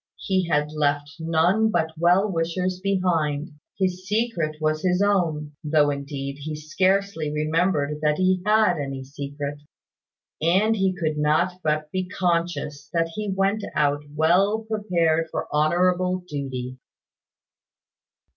[0.17, 3.49] He had left none but well wishers behind.
[3.77, 9.59] His secret was his own; (though, indeed, he scarcely remembered that he had any secret;)
[10.41, 16.23] and he could not but be conscious that he went out well prepared for honourable
[16.27, 16.79] duty.